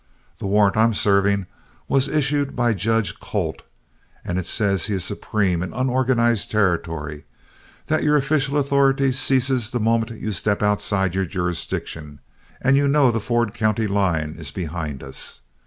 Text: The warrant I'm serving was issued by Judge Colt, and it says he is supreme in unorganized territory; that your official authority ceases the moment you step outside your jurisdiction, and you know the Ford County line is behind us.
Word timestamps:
The 0.39 0.47
warrant 0.47 0.77
I'm 0.77 0.95
serving 0.95 1.45
was 1.87 2.07
issued 2.07 2.55
by 2.55 2.73
Judge 2.73 3.19
Colt, 3.19 3.61
and 4.25 4.39
it 4.39 4.47
says 4.47 4.87
he 4.87 4.95
is 4.95 5.03
supreme 5.03 5.61
in 5.61 5.73
unorganized 5.73 6.49
territory; 6.49 7.25
that 7.85 8.01
your 8.01 8.17
official 8.17 8.57
authority 8.57 9.11
ceases 9.11 9.69
the 9.69 9.79
moment 9.79 10.19
you 10.19 10.31
step 10.31 10.63
outside 10.63 11.13
your 11.13 11.25
jurisdiction, 11.27 12.19
and 12.63 12.77
you 12.77 12.87
know 12.87 13.11
the 13.11 13.19
Ford 13.21 13.53
County 13.53 13.85
line 13.85 14.33
is 14.39 14.49
behind 14.49 15.03
us. 15.03 15.41